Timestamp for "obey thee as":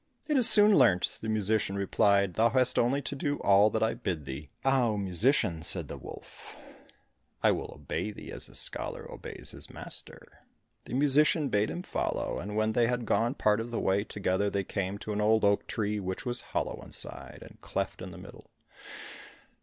7.71-8.49